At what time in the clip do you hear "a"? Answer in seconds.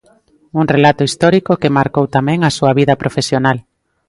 2.43-2.51